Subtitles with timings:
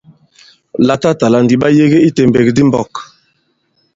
[0.87, 2.93] Latatàla ndi ɓa yege i tèmbèk di i mɓɔ̄k.